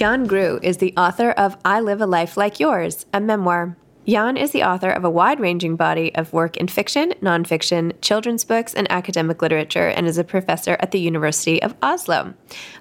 [0.00, 3.76] Jan Grue is the author of I Live a Life Like Yours, a memoir.
[4.08, 8.46] Jan is the author of a wide ranging body of work in fiction, nonfiction, children's
[8.46, 12.32] books, and academic literature, and is a professor at the University of Oslo.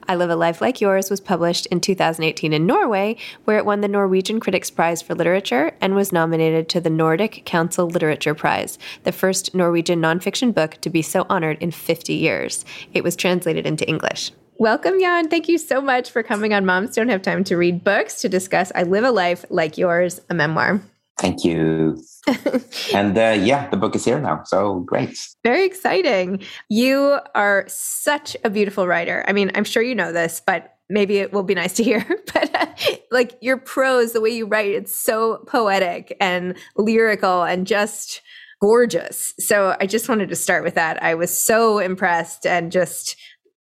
[0.07, 3.81] I Live a Life Like Yours was published in 2018 in Norway, where it won
[3.81, 8.79] the Norwegian Critics' Prize for Literature and was nominated to the Nordic Council Literature Prize,
[9.03, 12.63] the first Norwegian nonfiction book to be so honored in 50 years.
[12.93, 14.31] It was translated into English.
[14.59, 15.29] Welcome, Jan.
[15.29, 18.27] Thank you so much for coming on Moms Don't Have Time to Read Books to
[18.27, 20.81] discuss I Live a Life Like Yours, a memoir.
[21.17, 22.03] Thank you.
[22.93, 24.43] and uh, yeah, the book is here now.
[24.43, 25.17] So great.
[25.45, 26.43] Very exciting.
[26.67, 29.23] You are such a beautiful writer.
[29.29, 32.05] I mean, I'm sure you know this, but maybe it will be nice to hear.
[32.33, 32.65] but uh,
[33.11, 38.21] like your prose, the way you write, it's so poetic and lyrical and just
[38.59, 39.33] gorgeous.
[39.39, 41.01] So I just wanted to start with that.
[41.01, 43.15] I was so impressed and just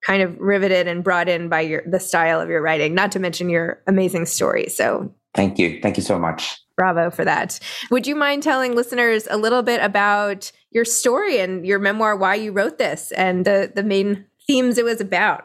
[0.06, 3.20] kind of riveted and brought in by your the style of your writing, not to
[3.20, 4.70] mention your amazing story.
[4.70, 5.80] So Thank you.
[5.82, 6.58] Thank you so much.
[6.76, 7.60] bravo for that.
[7.92, 12.36] Would you mind telling listeners a little bit about your story and your memoir, why
[12.36, 15.44] you wrote this, and the, the main themes it was about?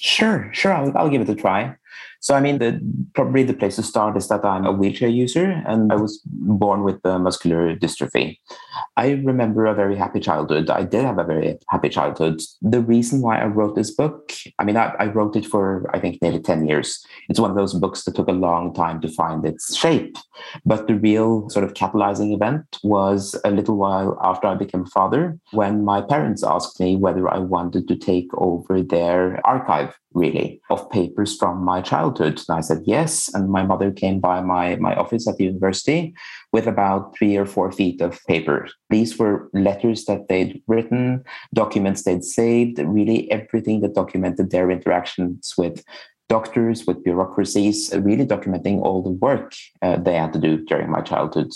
[0.00, 0.72] Sure, sure.
[0.72, 1.74] I'll, I'll give it a try.
[2.22, 2.80] So, I mean, the,
[3.14, 6.84] probably the place to start is that I'm a wheelchair user and I was born
[6.84, 8.38] with muscular dystrophy.
[8.96, 10.70] I remember a very happy childhood.
[10.70, 12.40] I did have a very happy childhood.
[12.60, 15.98] The reason why I wrote this book, I mean, I, I wrote it for, I
[15.98, 17.04] think, nearly 10 years.
[17.28, 20.16] It's one of those books that took a long time to find its shape.
[20.64, 24.86] But the real sort of catalyzing event was a little while after I became a
[24.86, 30.60] father when my parents asked me whether I wanted to take over their archive really
[30.70, 32.40] of papers from my childhood.
[32.48, 33.32] And i said yes.
[33.34, 36.14] And my mother came by my, my office at the university
[36.52, 38.68] with about three or four feet of paper.
[38.90, 41.24] These were letters that they'd written
[41.54, 45.84] documents they'd saved really everything that documented their interactions with
[46.32, 49.52] doctors, with bureaucracies, really documenting all the work
[49.82, 51.50] uh, they had to do during my childhood.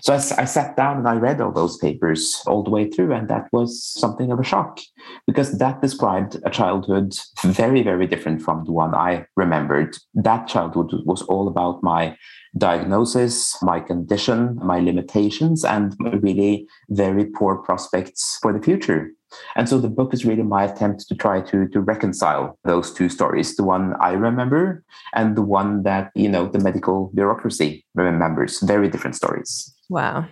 [0.00, 3.12] So I, I, sat down and I read all those papers all the way through,
[3.12, 4.80] and that was something of a shock
[5.26, 9.96] because that described a childhood very, very different from the one I remembered.
[10.14, 12.16] That childhood was all about my
[12.56, 19.10] diagnosis, my condition, my limitations, and really very poor prospects for the future.
[19.56, 23.08] And so the book is really my attempt to try to, to reconcile those two
[23.08, 24.84] stories, the one I remember
[25.14, 28.60] and the one that, you know, the medical bureaucracy remembers.
[28.60, 29.74] Very different stories.
[29.88, 30.26] Wow.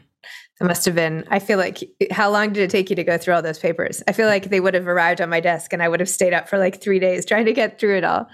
[0.61, 1.82] It must have been, I feel like,
[2.12, 4.02] how long did it take you to go through all those papers?
[4.06, 6.32] I feel like they would have arrived on my desk and I would have stayed
[6.32, 8.29] up for like three days trying to get through it all.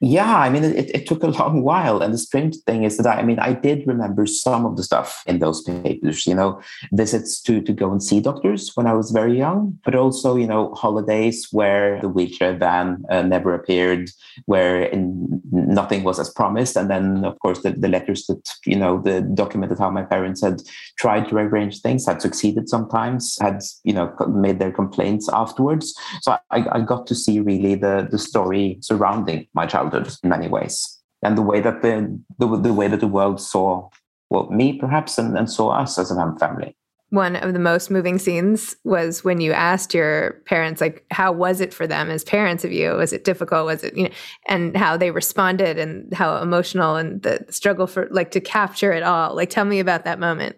[0.00, 2.02] Yeah, I mean, it, it took a long while.
[2.02, 4.82] And the strange thing is that I, I, mean, I did remember some of the
[4.82, 6.60] stuff in those papers, you know,
[6.92, 10.46] visits to, to go and see doctors when I was very young, but also, you
[10.46, 14.10] know, holidays where the wheelchair van uh, never appeared,
[14.46, 16.76] where in, nothing was as promised.
[16.76, 20.42] And then, of course, the, the letters that, you know, the documented how my parents
[20.42, 20.62] had
[20.96, 25.94] tried to arrange things, had succeeded sometimes, had, you know, made their complaints afterwards.
[26.22, 30.30] So I, I got to see really the, the story surrounding my childhood childhood in
[30.30, 33.88] many ways, and the way that the the, the way that the world saw
[34.30, 36.76] well me perhaps and, and saw us as a family.
[37.10, 41.62] One of the most moving scenes was when you asked your parents, like, how was
[41.62, 42.92] it for them as parents of you?
[42.92, 43.64] Was it difficult?
[43.64, 44.14] Was it, you know,
[44.46, 49.02] and how they responded and how emotional and the struggle for, like, to capture it
[49.02, 49.34] all.
[49.34, 50.56] Like, tell me about that moment.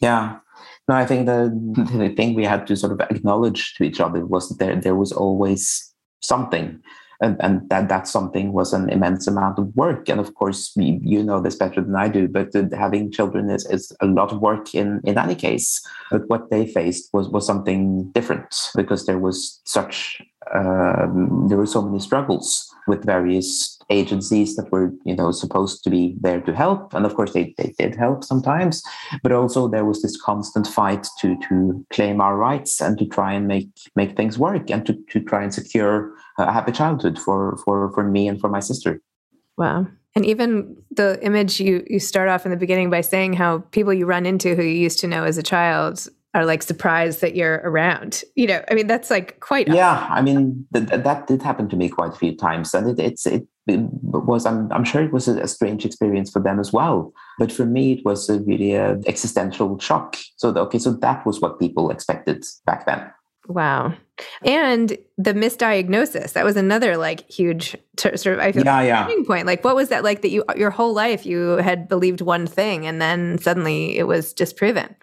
[0.00, 0.38] Yeah.
[0.88, 1.48] No, I think the,
[1.96, 4.96] the thing we had to sort of acknowledge to each other was that there, there
[4.96, 6.80] was always something
[7.20, 10.08] and, and that that something was an immense amount of work.
[10.08, 13.92] And of course you know this better than i do but having children is, is
[14.00, 15.80] a lot of work in in any case.
[16.10, 20.22] But what they faced was was something different because there was such
[20.54, 25.90] um, there were so many struggles with various agencies that were you know supposed to
[25.90, 26.94] be there to help.
[26.94, 28.82] And of course they, they did help sometimes.
[29.22, 33.32] But also there was this constant fight to to claim our rights and to try
[33.32, 37.56] and make make things work and to, to try and secure a happy childhood for
[37.64, 39.00] for for me and for my sister.
[39.56, 39.86] Wow.
[40.14, 43.92] And even the image you you start off in the beginning by saying how people
[43.92, 47.34] you run into who you used to know as a child are like surprised that
[47.34, 48.22] you're around.
[48.34, 49.68] You know, I mean, that's like quite.
[49.68, 52.98] Yeah, I mean, th- that did happen to me quite a few times, and it,
[53.02, 54.46] it's it, it was.
[54.46, 57.12] I'm, I'm sure it was a, a, strange experience for them as well.
[57.38, 60.16] But for me, it was a really a uh, existential shock.
[60.36, 63.10] So the, okay, so that was what people expected back then.
[63.48, 63.94] Wow.
[64.42, 69.08] And the misdiagnosis, that was another like huge sort of I feel yeah, yeah.
[69.26, 69.46] point.
[69.46, 72.86] Like what was that like that you your whole life you had believed one thing
[72.86, 74.94] and then suddenly it was disproven?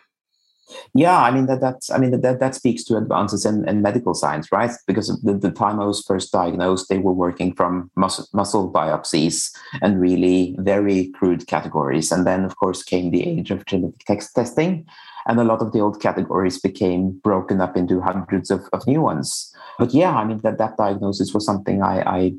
[0.94, 4.14] Yeah, I mean that that's I mean that that speaks to advances in, in medical
[4.14, 4.72] science, right?
[4.88, 9.52] Because the, the time I was first diagnosed, they were working from muscle, muscle biopsies
[9.82, 12.12] and really very crude categories.
[12.12, 14.88] And then, of course, came the age of genetic text testing,
[15.28, 19.02] and a lot of the old categories became broken up into hundreds of, of new
[19.02, 19.54] ones.
[19.78, 22.34] But yeah, I mean that that diagnosis was something I, I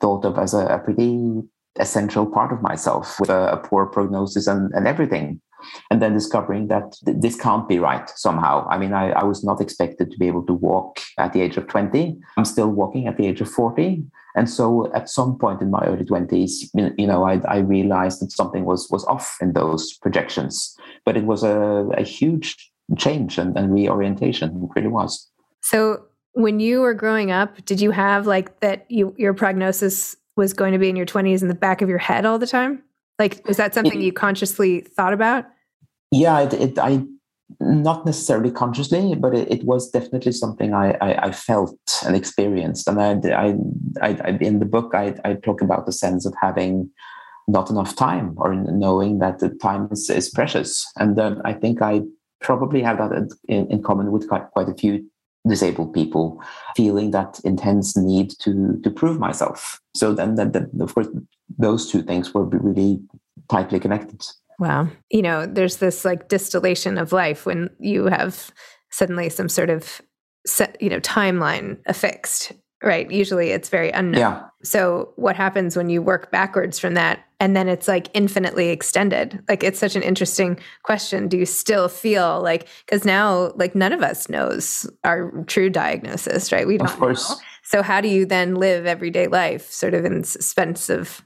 [0.00, 1.42] thought of as a, a pretty
[1.78, 5.40] essential part of myself with a, a poor prognosis and, and everything
[5.90, 8.66] and then discovering that th- this can't be right somehow.
[8.68, 11.56] I mean, I, I, was not expected to be able to walk at the age
[11.56, 12.16] of 20.
[12.36, 14.04] I'm still walking at the age of 40.
[14.36, 18.32] And so at some point in my early 20s, you know, I, I realized that
[18.32, 20.76] something was, was off in those projections.
[21.04, 22.56] But it was a, a huge
[22.96, 24.50] change and, and reorientation.
[24.50, 25.28] It really was.
[25.62, 30.52] So when you were growing up, did you have like that you, your prognosis was
[30.52, 32.82] going to be in your 20s in the back of your head all the time?
[33.18, 35.46] Like, was that something it, you consciously thought about?
[36.10, 37.04] Yeah, it, it, I
[37.60, 42.86] not necessarily consciously, but it, it was definitely something I, I, I, felt and experienced.
[42.86, 43.56] And I, I,
[44.02, 46.90] I, in the book, I, I talk about the sense of having
[47.46, 50.86] not enough time or knowing that the time is, is precious.
[50.96, 52.02] And um, I think I
[52.40, 55.04] probably have that in, in common with quite, quite a few
[55.46, 56.42] disabled people
[56.76, 61.06] feeling that intense need to to prove myself so then that, that of course
[61.56, 63.00] those two things were really
[63.50, 64.26] tightly connected.
[64.58, 64.88] Wow.
[65.10, 68.50] You know there's this like distillation of life when you have
[68.90, 70.02] suddenly some sort of
[70.46, 72.52] set you know timeline affixed
[72.82, 73.10] right?
[73.10, 74.20] Usually it's very unknown.
[74.20, 74.44] Yeah.
[74.62, 79.42] so what happens when you work backwards from that and then it's like infinitely extended?
[79.48, 81.28] Like it's such an interesting question.
[81.28, 86.52] Do you still feel like because now like none of us knows our true diagnosis
[86.52, 86.66] right?
[86.66, 87.30] We don't of course.
[87.30, 87.36] know.
[87.64, 91.22] so how do you then live everyday life sort of in suspense of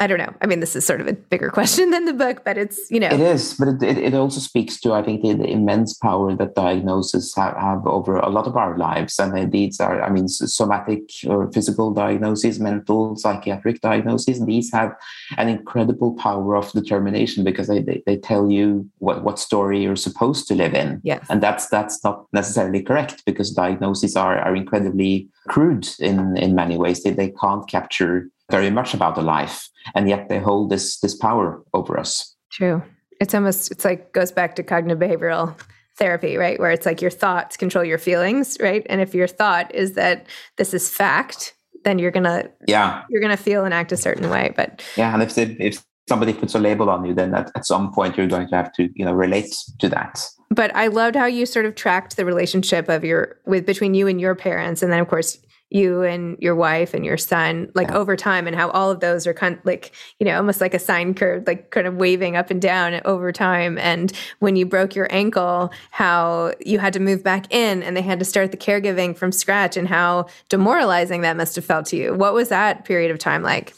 [0.00, 0.32] I don't know.
[0.40, 2.98] I mean, this is sort of a bigger question than the book, but it's, you
[2.98, 3.08] know.
[3.08, 6.54] It is, but it, it, also speaks to, I think, the, the immense power that
[6.54, 9.18] diagnoses have, have, over a lot of our lives.
[9.18, 14.44] And these are, I mean, somatic or physical diagnoses, mental, psychiatric diagnoses.
[14.44, 14.94] These have
[15.36, 19.96] an incredible power of determination because they, they, they tell you what, what story you're
[19.96, 21.00] supposed to live in.
[21.04, 21.26] Yes.
[21.28, 26.78] And that's that's not necessarily correct because diagnoses are, are incredibly crude in, in many
[26.78, 27.02] ways.
[27.02, 31.14] They, they can't capture very much about the life and yet they hold this this
[31.14, 32.34] power over us.
[32.50, 32.82] True.
[33.20, 35.58] It's almost it's like goes back to cognitive behavioral
[35.98, 36.58] therapy right?
[36.58, 38.86] Where it's like your thoughts control your feelings right?
[38.88, 40.26] And if your thought is that
[40.56, 41.54] this is fact
[41.84, 43.04] then you're gonna yeah.
[43.08, 46.54] you're gonna feel and act a certain way but yeah and if if somebody puts
[46.54, 49.04] a label on you then at, at some point you're going to have to you
[49.04, 50.26] know relate to that.
[50.50, 54.08] But i loved how you sort of tracked the relationship of your with between you
[54.08, 55.38] and your parents and then of course
[55.70, 57.96] you and your wife and your son like yeah.
[57.96, 60.74] over time and how all of those are kind of like you know almost like
[60.74, 63.78] a sine curve like kind of waving up and down over time.
[63.78, 68.02] And when you broke your ankle how you had to move back in and they
[68.02, 71.96] had to start the caregiving from scratch and how demoralizing that must have felt to
[71.96, 72.14] you.
[72.14, 73.74] What was that period of time like?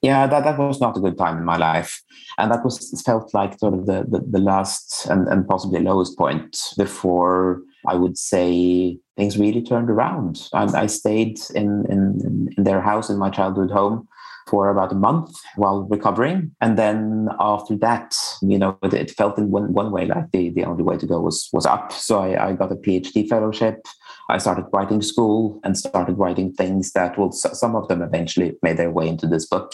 [0.00, 2.00] Yeah that, that was not a good time in my life.
[2.38, 6.16] And that was felt like sort of the the, the last and, and possibly lowest
[6.16, 10.48] point before I would say things really turned around.
[10.54, 14.06] I, I stayed in, in, in their house in my childhood home
[14.46, 16.52] for about a month while recovering.
[16.60, 20.50] And then after that, you know, it, it, felt in one, one way like the,
[20.50, 21.92] the only way to go was, was up.
[21.92, 23.86] So I, I got a PhD fellowship.
[24.30, 28.76] I started writing school and started writing things that will, some of them eventually made
[28.76, 29.72] their way into this book.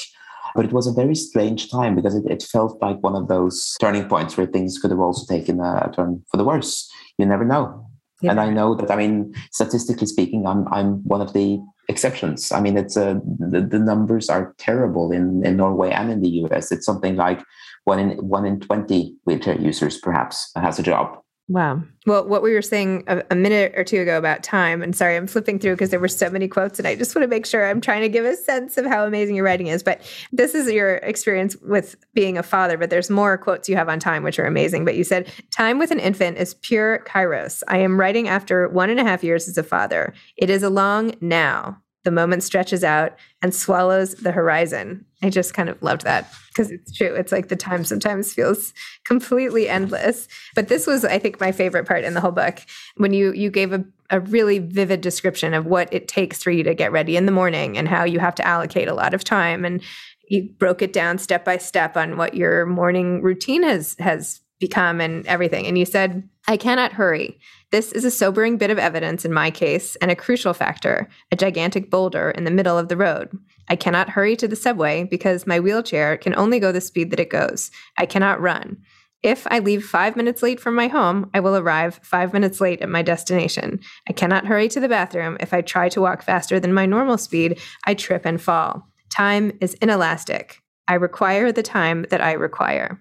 [0.57, 3.77] But it was a very strange time because it, it felt like one of those
[3.79, 6.91] turning points where things could have also taken a, a turn for the worse.
[7.19, 7.87] You never know.
[8.21, 8.31] Yeah.
[8.31, 12.53] And I know that, I mean, statistically speaking, I'm, I'm one of the exceptions.
[12.53, 16.29] I mean, it's a, the, the numbers are terrible in, in Norway and in the
[16.45, 16.73] US.
[16.73, 17.43] It's something like
[17.85, 21.19] one in, one in 20 wheelchair users perhaps has a job.
[21.47, 21.83] Wow.
[22.07, 25.15] Well, what we were saying a, a, minute or two ago about time, and sorry,
[25.15, 27.45] I'm flipping through because there were so many quotes, and I just want to make
[27.45, 29.83] sure I'm trying to give a sense of how amazing your writing is.
[29.83, 30.01] But
[30.33, 34.01] this is your experience with being a father, but there's more quotes you have on
[34.01, 34.87] time, which are amazing.
[34.87, 37.63] But you said, Time with an infant is pure kairos.
[37.69, 40.15] I am writing after one and a half years as a father.
[40.39, 41.83] It is a long now.
[42.05, 45.05] The moment stretches out and swallows the horizon.
[45.25, 47.15] I just kind of loved that because it's true.
[47.15, 50.29] It's like the time sometimes feels completely endless.
[50.55, 52.61] But this was, I think, my favorite part in the whole book
[52.99, 56.63] when you you gave a, a really vivid description of what it takes for you
[56.65, 59.25] to get ready in the morning and how you have to allocate a lot of
[59.25, 59.83] time and
[60.29, 65.01] you broke it down step by step on what your morning routine has has become
[65.01, 65.67] and everything.
[65.67, 67.39] And you said, I cannot hurry.
[67.75, 71.37] This is a sobering bit of evidence in my case and a crucial factor, a
[71.37, 73.37] gigantic boulder in the middle of the road.
[73.69, 77.19] I cannot hurry to the subway because my wheelchair can only go the speed that
[77.19, 77.73] it goes.
[77.99, 78.77] I cannot run.
[79.25, 82.81] If I leave five minutes late from my home, I will arrive five minutes late
[82.81, 83.81] at my destination.
[84.09, 85.37] I cannot hurry to the bathroom.
[85.41, 88.87] If I try to walk faster than my normal speed, I trip and fall.
[89.11, 90.63] Time is inelastic.
[90.87, 93.01] I require the time that I require.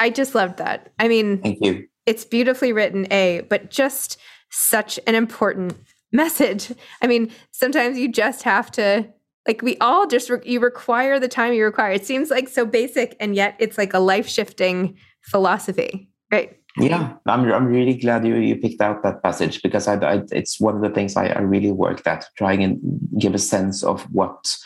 [0.00, 0.94] I just loved that.
[0.98, 1.86] I mean, thank you.
[2.06, 4.18] It's beautifully written, A, but just
[4.50, 5.74] such an important
[6.12, 6.72] message.
[7.02, 9.08] I mean, sometimes you just have to
[9.46, 11.92] like we all just re- you require the time you require.
[11.92, 16.56] It seems like so basic and yet it's like a life-shifting philosophy, right?
[16.78, 20.60] Yeah, I'm I'm really glad you you picked out that passage because I, I it's
[20.60, 22.78] one of the things I, I really worked at trying and
[23.18, 24.56] give a sense of what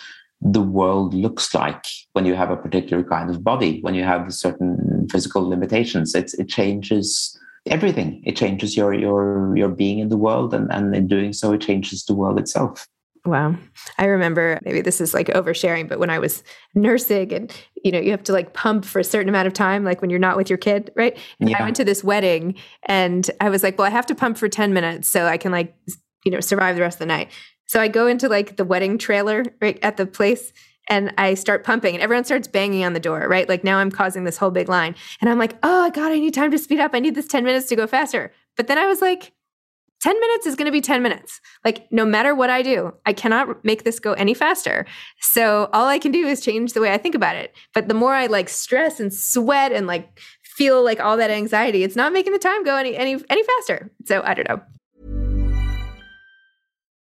[0.41, 4.27] the world looks like when you have a particular kind of body, when you have
[4.27, 6.14] a certain physical limitations.
[6.14, 8.23] It's, it changes everything.
[8.25, 11.61] It changes your your your being in the world, and, and in doing so, it
[11.61, 12.87] changes the world itself.
[13.26, 13.54] Wow.
[13.99, 16.42] I remember maybe this is like oversharing, but when I was
[16.75, 17.52] nursing and
[17.85, 20.11] you know, you have to like pump for a certain amount of time, like when
[20.11, 21.19] you're not with your kid, right?
[21.38, 21.59] Yeah.
[21.59, 22.54] I went to this wedding
[22.85, 25.52] and I was like, well, I have to pump for 10 minutes so I can
[25.52, 25.75] like,
[26.25, 27.30] you know, survive the rest of the night.
[27.66, 30.52] So I go into like the wedding trailer right at the place
[30.91, 33.49] and I start pumping and everyone starts banging on the door, right?
[33.49, 34.97] Like now I'm causing this whole big line.
[35.21, 36.91] And I'm like, oh God, I need time to speed up.
[36.93, 38.33] I need this 10 minutes to go faster.
[38.57, 39.33] But then I was like,
[40.03, 41.41] 10 minutes is going to be 10 minutes.
[41.65, 44.87] Like, no matter what I do, I cannot make this go any faster.
[45.21, 47.55] So, all I can do is change the way I think about it.
[47.75, 51.85] But the more I like stress and sweat and like feel like all that anxiety,
[51.85, 53.93] it's not making the time go any any any faster.
[54.07, 54.63] So, I don't know.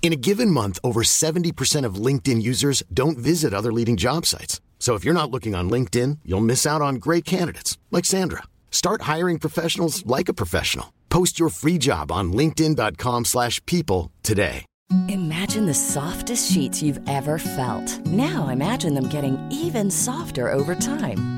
[0.00, 4.62] In a given month, over 70% of LinkedIn users don't visit other leading job sites.
[4.78, 8.44] So if you're not looking on LinkedIn, you'll miss out on great candidates like Sandra.
[8.70, 10.94] Start hiring professionals like a professional.
[11.10, 14.64] Post your free job on linkedin.com/people today.
[15.08, 18.06] Imagine the softest sheets you've ever felt.
[18.06, 21.37] Now imagine them getting even softer over time.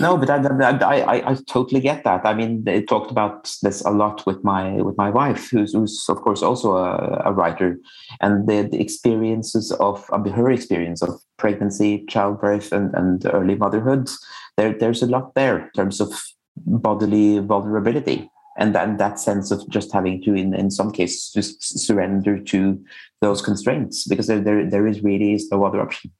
[0.00, 2.24] No, but I, I, I, I, totally get that.
[2.24, 6.04] I mean, they talked about this a lot with my with my wife, who's, who's
[6.08, 7.78] of course also a, a writer,
[8.20, 14.08] and the, the experiences of her experience of pregnancy, childbirth, and, and early motherhood.
[14.56, 16.12] There, there's a lot there in terms of
[16.56, 21.78] bodily vulnerability, and then that sense of just having to, in, in some cases, just
[21.78, 22.82] surrender to
[23.20, 26.10] those constraints because there, there there is really is no other option.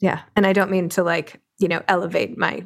[0.00, 2.64] Yeah, and I don't mean to like you know elevate my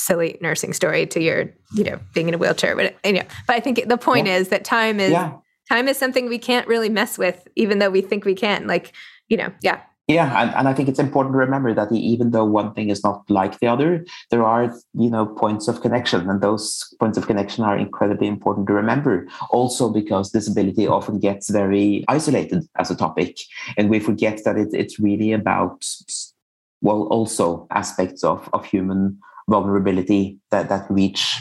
[0.00, 2.74] silly nursing story to your, you know, being in a wheelchair.
[2.74, 4.36] But you know, but I think the point yeah.
[4.36, 5.32] is that time is yeah.
[5.68, 8.66] time is something we can't really mess with, even though we think we can.
[8.66, 8.92] Like,
[9.28, 9.80] you know, yeah.
[10.08, 13.04] Yeah, and, and I think it's important to remember that even though one thing is
[13.04, 17.28] not like the other, there are you know points of connection, and those points of
[17.28, 19.28] connection are incredibly important to remember.
[19.50, 23.38] Also, because disability often gets very isolated as a topic,
[23.76, 25.84] and we forget that it, it's really about
[26.82, 31.38] well, also aspects of of human vulnerability that that reach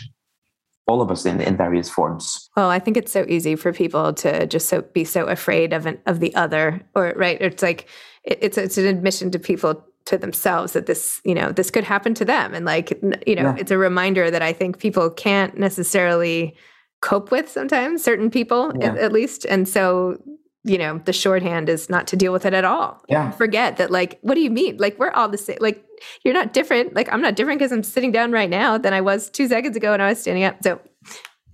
[0.89, 2.49] all of us in, in various forms.
[2.57, 5.85] Well, I think it's so easy for people to just so be so afraid of
[5.85, 7.39] an, of the other, or right?
[7.39, 7.87] It's like
[8.23, 11.83] it, it's it's an admission to people to themselves that this you know this could
[11.83, 12.89] happen to them, and like
[13.27, 13.55] you know yeah.
[13.57, 16.55] it's a reminder that I think people can't necessarily
[17.01, 18.87] cope with sometimes certain people yeah.
[18.87, 20.17] at, at least, and so
[20.63, 23.01] you know the shorthand is not to deal with it at all.
[23.07, 23.31] Yeah.
[23.31, 24.77] Forget that like what do you mean?
[24.77, 25.83] Like we're all the same like
[26.23, 26.93] you're not different.
[26.95, 29.75] Like i'm not different because i'm sitting down right now than i was two seconds
[29.77, 30.61] ago when i was standing up.
[30.63, 30.79] So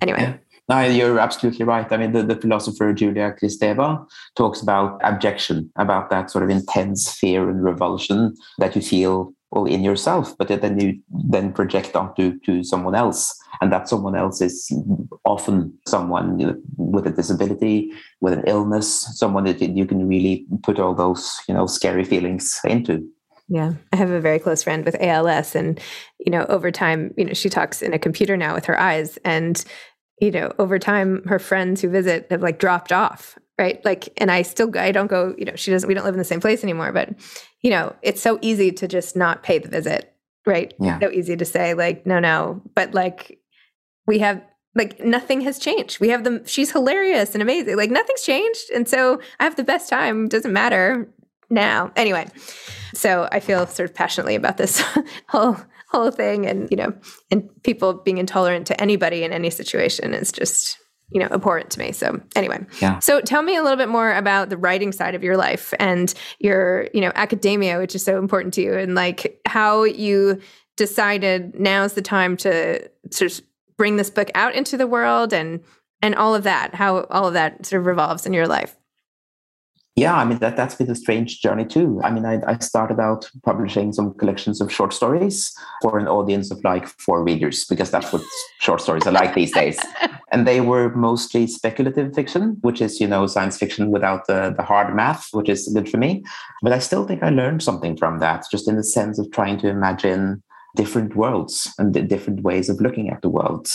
[0.02, 0.22] anyway.
[0.22, 0.38] Yeah.
[0.68, 1.91] No, you're absolutely right.
[1.91, 4.04] I mean, the, the philosopher Julia Kristeva
[4.36, 9.65] talks about abjection, about that sort of intense fear and revulsion that you feel well
[9.65, 13.36] in yourself, but then you then project onto to someone else.
[13.62, 14.70] And that someone else is
[15.24, 20.46] often someone you know, with a disability, with an illness, someone that you can really
[20.62, 23.08] put all those you know scary feelings into.
[23.48, 25.80] Yeah, I have a very close friend with ALS, and
[26.20, 29.18] you know, over time, you know, she talks in a computer now with her eyes,
[29.24, 29.63] and
[30.20, 33.84] you know, over time, her friends who visit have like dropped off, right?
[33.86, 36.20] Like, and I still, I don't go, you know, she doesn't, we don't live in
[36.20, 37.10] the same place anymore, but
[37.62, 40.13] you know, it's so easy to just not pay the visit,
[40.46, 40.74] right?
[40.80, 41.00] Yeah.
[41.00, 43.39] So easy to say like, no, no, but like
[44.06, 44.41] we have
[44.76, 46.00] like nothing has changed.
[46.00, 46.46] We have them.
[46.46, 47.78] She's hilarious and amazing.
[47.78, 50.28] Like nothing's changed, and so I have the best time.
[50.28, 51.10] Doesn't matter
[51.50, 51.91] now.
[51.96, 52.28] Anyway,
[52.94, 54.84] so I feel sort of passionately about this
[55.30, 55.58] whole
[55.89, 56.94] whole thing, and you know,
[57.32, 60.78] and people being intolerant to anybody in any situation is just
[61.10, 61.91] you know abhorrent to me.
[61.91, 63.00] So anyway, yeah.
[63.00, 66.13] So tell me a little bit more about the writing side of your life and
[66.39, 70.39] your you know academia, which is so important to you, and like how you
[70.78, 73.41] decided now's the time to sort of
[73.78, 75.62] bring this book out into the world and
[76.02, 78.76] and all of that how all of that sort of revolves in your life
[79.95, 82.01] yeah i mean that that's been a strange journey too.
[82.03, 86.51] I mean i, I started out publishing some collections of short stories for an audience
[86.51, 88.21] of like four readers because that's what
[88.60, 89.79] short stories are like these days.
[90.31, 94.63] And they were mostly speculative fiction which is you know science fiction without the, the
[94.63, 96.23] hard math which is good for me.
[96.62, 99.58] But i still think i learned something from that just in the sense of trying
[99.60, 100.43] to imagine
[100.75, 103.67] different worlds and different ways of looking at the world.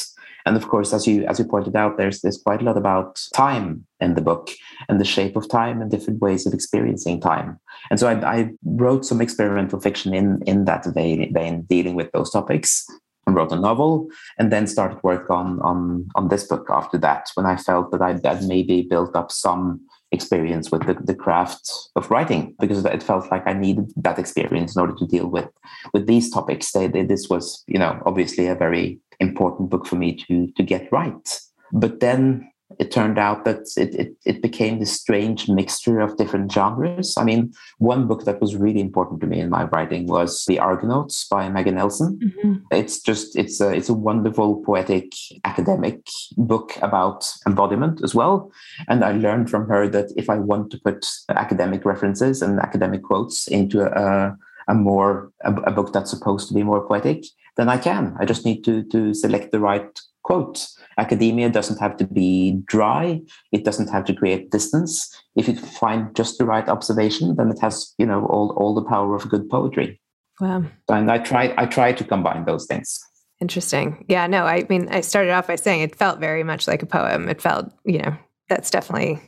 [0.47, 3.21] And of course, as you as you pointed out, there's there's quite a lot about
[3.35, 4.51] time in the book
[4.89, 7.59] and the shape of time and different ways of experiencing time.
[7.91, 12.11] And so I, I wrote some experimental fiction in in that vein, vein, dealing with
[12.13, 12.87] those topics.
[13.27, 17.29] And wrote a novel, and then started work on on on this book after that.
[17.35, 21.71] When I felt that I'd, I'd maybe built up some experience with the, the craft
[21.97, 25.49] of writing because it felt like I needed that experience in order to deal with
[25.93, 26.73] with these topics.
[26.73, 30.63] They, they, this was, you know, obviously a very important book for me to to
[30.63, 31.41] get right.
[31.73, 36.53] But then it turned out that it, it, it, became this strange mixture of different
[36.53, 37.15] genres.
[37.19, 40.61] I mean, one book that was really important to me in my writing was The
[40.61, 42.19] Argonauts by Maggie Nelson.
[42.23, 42.55] Mm-hmm.
[42.71, 45.13] It's just it's a it's a wonderful poetic
[45.45, 46.07] academic
[46.37, 48.53] book about embodiment as well.
[48.89, 53.03] And I learned from her that if I want to put academic references and academic
[53.03, 54.37] quotes into a
[54.69, 57.25] a more a, a book that's supposed to be more poetic,
[57.57, 58.17] then I can.
[58.19, 60.69] I just need to to select the right quote.
[60.99, 63.21] Academia doesn't have to be dry.
[63.53, 65.11] It doesn't have to create distance.
[65.37, 68.85] If you find just the right observation then it has you know all, all the
[68.85, 70.01] power of good poetry.
[70.41, 70.65] Wow.
[70.89, 73.01] And i try i try to combine those things.
[73.41, 74.05] Interesting.
[74.09, 76.87] Yeah no i mean i started off by saying it felt very much like a
[76.87, 77.29] poem.
[77.29, 78.17] It felt you know
[78.49, 79.21] that's definitely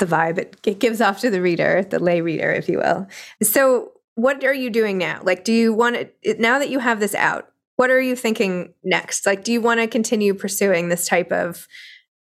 [0.00, 3.06] the vibe it, it gives off to the reader the lay reader if you will.
[3.42, 7.00] So what are you doing now like do you want it now that you have
[7.00, 9.26] this out what are you thinking next?
[9.26, 11.66] Like, do you want to continue pursuing this type of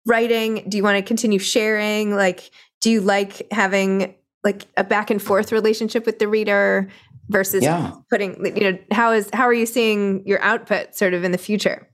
[0.07, 0.65] writing?
[0.69, 2.15] Do you want to continue sharing?
[2.15, 2.51] Like,
[2.81, 6.89] do you like having like a back and forth relationship with the reader
[7.29, 7.93] versus yeah.
[8.11, 11.39] putting, you know, how is, how are you seeing your output sort of in the
[11.39, 11.87] future?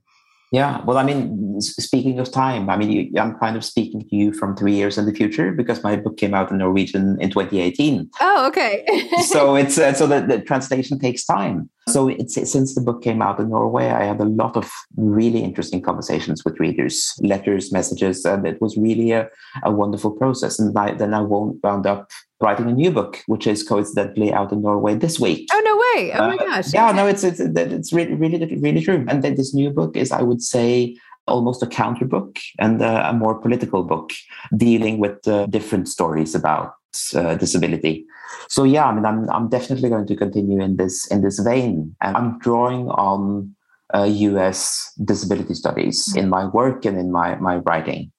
[0.52, 4.16] Yeah, well, I mean, speaking of time, I mean, you, I'm kind of speaking to
[4.16, 7.30] you from three years in the future because my book came out in Norwegian in
[7.30, 8.08] 2018.
[8.20, 8.86] Oh, okay.
[9.26, 11.68] so it's uh, so that the translation takes time.
[11.88, 15.42] So it's since the book came out in Norway, I had a lot of really
[15.42, 19.28] interesting conversations with readers, letters, messages, and it was really a,
[19.64, 20.58] a wonderful process.
[20.58, 24.52] And I, then I won't wound up writing a new book, which is coincidentally out
[24.52, 25.48] in Norway this week.
[25.52, 25.62] Oh
[26.14, 26.72] Oh my uh, gosh!
[26.72, 29.04] yeah, no, it's it's it's really really really true.
[29.08, 33.10] And then this new book is, I would say, almost a counter book and a,
[33.10, 34.10] a more political book,
[34.56, 36.74] dealing with uh, different stories about
[37.14, 38.06] uh, disability.
[38.48, 41.96] So yeah, I mean, I'm I'm definitely going to continue in this in this vein,
[42.00, 43.54] and I'm drawing on
[43.94, 44.92] uh, U.S.
[45.04, 46.18] disability studies mm-hmm.
[46.18, 48.12] in my work and in my my writing.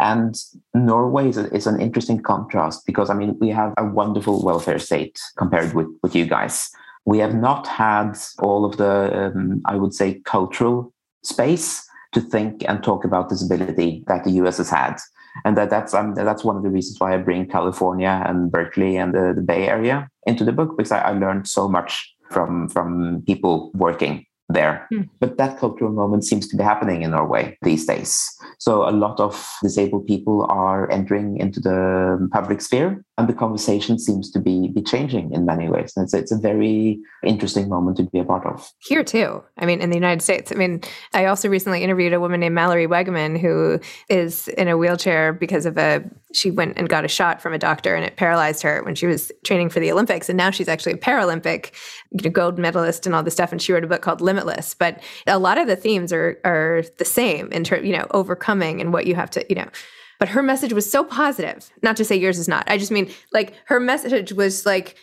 [0.00, 0.34] And
[0.74, 4.78] Norway is, a, is an interesting contrast because, I mean, we have a wonderful welfare
[4.78, 6.70] state compared with, with you guys.
[7.08, 10.92] We have not had all of the, um, I would say, cultural
[11.22, 14.96] space to think and talk about disability that the US has had.
[15.46, 18.98] And that, that's um, that's one of the reasons why I bring California and Berkeley
[18.98, 22.68] and the, the Bay Area into the book because I, I learned so much from
[22.68, 24.88] from people working there.
[24.92, 25.08] Mm.
[25.20, 28.28] But that cultural moment seems to be happening in Norway these days.
[28.58, 33.98] So a lot of disabled people are entering into the public sphere, and the conversation
[33.98, 35.92] seems to be, be changing in many ways.
[35.96, 38.70] And it's, it's a very interesting moment to be a part of.
[38.78, 39.42] Here, too.
[39.58, 40.50] I mean, in the United States.
[40.50, 40.80] I mean,
[41.12, 45.66] I also recently interviewed a woman named Mallory Weggemann who is in a wheelchair because
[45.66, 48.82] of a she went and got a shot from a doctor and it paralyzed her
[48.82, 50.28] when she was training for the Olympics.
[50.28, 51.72] And now she's actually a Paralympic
[52.10, 53.50] you know, gold medalist and all this stuff.
[53.50, 54.74] And she wrote a book called Limitless.
[54.74, 58.80] But a lot of the themes are are the same in terms, you know, overcoming
[58.80, 59.68] and what you have to, you know.
[60.18, 61.70] But her message was so positive.
[61.82, 62.68] Not to say yours is not.
[62.68, 64.96] I just mean like her message was like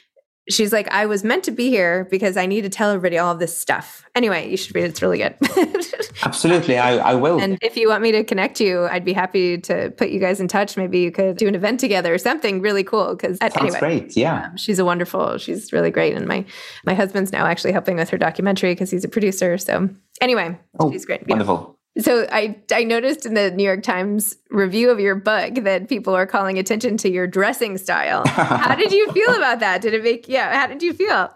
[0.49, 3.31] she's like, I was meant to be here because I need to tell everybody all
[3.31, 4.05] of this stuff.
[4.15, 4.89] Anyway, you should read it.
[4.89, 5.35] It's really good.
[6.23, 6.77] Absolutely.
[6.77, 7.39] I, I will.
[7.39, 10.39] And if you want me to connect you, I'd be happy to put you guys
[10.39, 10.77] in touch.
[10.77, 13.15] Maybe you could do an event together or something really cool.
[13.15, 14.17] Because Sounds anyway, great.
[14.17, 14.45] Yeah.
[14.45, 16.15] Um, she's a wonderful, she's really great.
[16.15, 16.45] And my,
[16.85, 19.57] my husband's now actually helping with her documentary because he's a producer.
[19.57, 19.89] So
[20.21, 21.27] anyway, oh, she's great.
[21.27, 21.74] Wonderful.
[21.97, 26.13] So I I noticed in the New York Times review of your book that people
[26.13, 28.27] are calling attention to your dressing style.
[28.27, 29.81] how did you feel about that?
[29.81, 30.59] Did it make yeah?
[30.59, 31.33] How did you feel?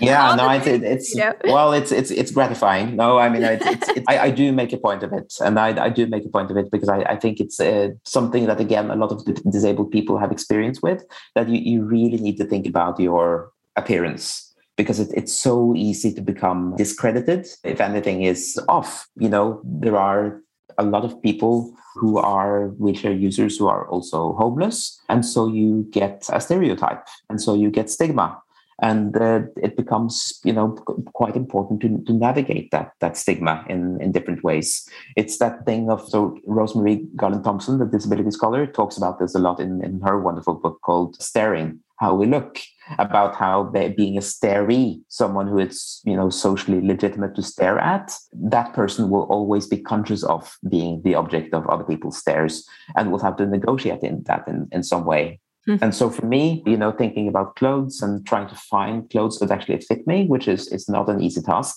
[0.00, 1.34] yeah, no, it's it's you know?
[1.44, 2.96] well, it's it's it's gratifying.
[2.96, 5.58] No, I mean, it's, it's, it's I, I, do make a point of it, and
[5.58, 8.46] I, I do make a point of it because I, I think it's uh, something
[8.46, 12.38] that again a lot of disabled people have experience with that you you really need
[12.38, 18.22] to think about your appearance because it, it's so easy to become discredited if anything
[18.22, 19.08] is off.
[19.16, 20.40] You know, there are
[20.78, 25.00] a lot of people who are wheelchair users who are also homeless.
[25.08, 28.40] And so you get a stereotype and so you get stigma.
[28.80, 30.70] And uh, it becomes, you know,
[31.14, 34.88] quite important to, to navigate that that stigma in, in different ways.
[35.14, 39.60] It's that thing of so Rosemarie Garland-Thomson, the disability scholar, talks about this a lot
[39.60, 42.58] in, in her wonderful book called Staring, How We Look
[42.98, 43.62] about how
[43.96, 49.08] being a staree, someone who it's you know socially legitimate to stare at, that person
[49.08, 53.36] will always be conscious of being the object of other people's stares and will have
[53.36, 55.38] to negotiate in that in, in some way.
[55.68, 55.84] Mm-hmm.
[55.84, 59.52] And so for me, you know, thinking about clothes and trying to find clothes that
[59.52, 61.76] actually fit me, which is is not an easy task.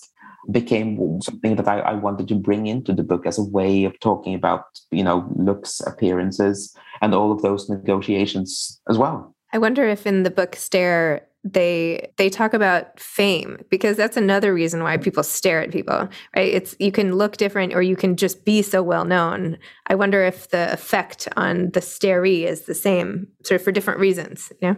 [0.51, 3.99] became something that I, I wanted to bring into the book as a way of
[3.99, 9.34] talking about, you know, looks, appearances, and all of those negotiations as well.
[9.55, 14.51] I wonder if in the book Stare they they talk about fame because that's another
[14.51, 18.17] reason why people stare at people right it's you can look different or you can
[18.17, 19.55] just be so well known
[19.85, 23.99] i wonder if the effect on the staree is the same sort of for different
[23.99, 24.73] reasons yeah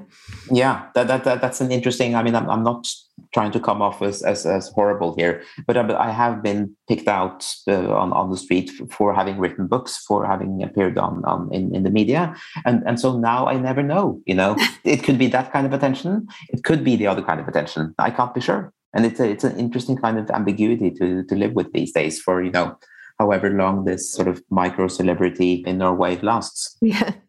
[0.52, 2.86] yeah that, that, that that's an interesting i mean i'm, I'm not
[3.34, 7.46] trying to come off as, as, as horrible here, but I have been picked out
[7.68, 11.74] uh, on, on the street for having written books, for having appeared on, on in,
[11.76, 12.36] in the media.
[12.66, 15.74] And, and so now I never know, you know, it could be that kind of
[15.74, 16.28] attention.
[16.58, 17.94] It could be the other kind of attention.
[18.00, 18.74] I can't be sure.
[18.94, 22.20] And it's a, it's an interesting kind of ambiguity to, to live with these days
[22.20, 22.78] for, you know,
[23.20, 26.78] however long this sort of micro celebrity in Norway lasts.
[26.82, 27.14] Yeah.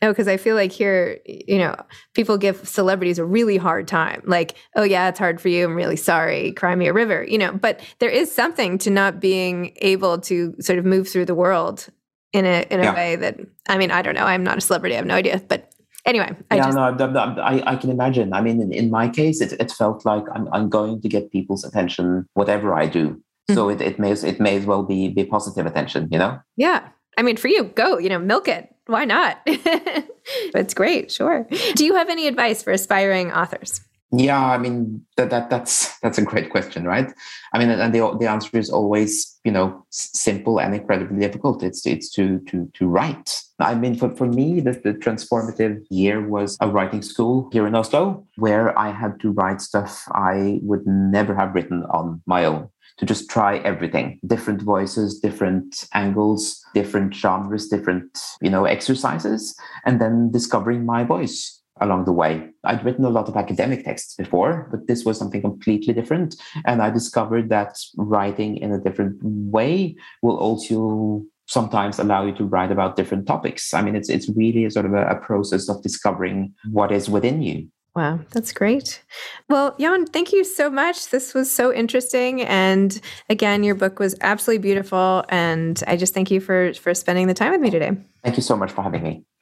[0.00, 1.74] No, because I feel like here, you know,
[2.14, 4.22] people give celebrities a really hard time.
[4.24, 5.64] Like, oh, yeah, it's hard for you.
[5.64, 6.52] I'm really sorry.
[6.52, 10.54] Cry me a river, you know, but there is something to not being able to
[10.60, 11.88] sort of move through the world
[12.32, 12.94] in a in a yeah.
[12.94, 14.24] way that I mean, I don't know.
[14.24, 14.94] I'm not a celebrity.
[14.94, 15.42] I have no idea.
[15.48, 15.72] But
[16.06, 18.32] anyway, I yeah, just, no, I, I can imagine.
[18.32, 21.30] I mean, in, in my case, it, it felt like I'm, I'm going to get
[21.30, 23.20] people's attention, whatever I do.
[23.50, 23.80] So mm-hmm.
[23.80, 26.38] it, it may it may as well be be positive attention, you know?
[26.56, 26.88] Yeah.
[27.18, 28.74] I mean, for you, go, you know, milk it.
[28.86, 29.40] Why not?
[29.46, 31.46] it's great, sure.
[31.74, 33.80] Do you have any advice for aspiring authors?
[34.12, 37.12] Yeah, I mean that, that that's that's a great question, right?
[37.52, 41.64] I mean, and the the answer is always you know simple and incredibly difficult.
[41.64, 43.42] It's it's to to to write.
[43.58, 47.74] I mean, for for me, the, the transformative year was a writing school here in
[47.74, 52.68] Oslo, where I had to write stuff I would never have written on my own
[52.98, 60.00] to just try everything different voices different angles different genres different you know exercises and
[60.00, 64.68] then discovering my voice along the way i'd written a lot of academic texts before
[64.70, 66.34] but this was something completely different
[66.64, 72.44] and i discovered that writing in a different way will also sometimes allow you to
[72.44, 75.68] write about different topics i mean it's it's really a sort of a, a process
[75.68, 79.02] of discovering what is within you Wow, that's great.
[79.48, 81.08] Well, Jan, thank you so much.
[81.08, 85.24] This was so interesting, and again, your book was absolutely beautiful.
[85.30, 87.92] And I just thank you for for spending the time with me today.
[88.22, 89.24] Thank you so much for having me.